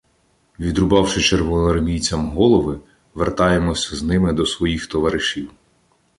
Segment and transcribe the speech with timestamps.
[0.59, 2.79] Відрубавши червоноармійцям голови,
[3.13, 5.49] вертаємося з ними до своїх товаришів.